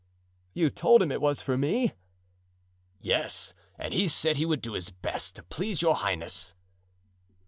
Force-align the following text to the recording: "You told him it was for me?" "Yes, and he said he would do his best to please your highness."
"You 0.55 0.71
told 0.71 1.03
him 1.03 1.11
it 1.11 1.21
was 1.21 1.43
for 1.43 1.59
me?" 1.59 1.91
"Yes, 3.01 3.53
and 3.77 3.93
he 3.93 4.07
said 4.07 4.35
he 4.35 4.47
would 4.47 4.63
do 4.63 4.73
his 4.73 4.89
best 4.89 5.35
to 5.35 5.43
please 5.43 5.83
your 5.83 5.93
highness." 5.93 6.55